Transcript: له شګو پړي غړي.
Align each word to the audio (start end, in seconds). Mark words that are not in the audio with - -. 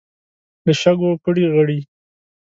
له 0.65 0.73
شګو 0.81 1.09
پړي 1.23 1.45
غړي. 1.53 1.79